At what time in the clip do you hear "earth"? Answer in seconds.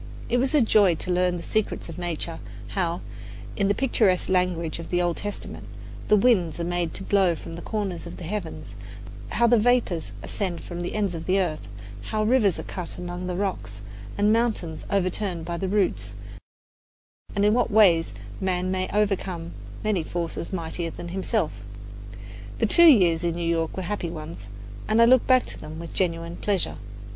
11.39-11.67